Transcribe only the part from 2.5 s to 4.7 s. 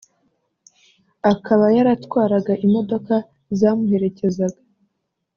imodoka zamuherekezaga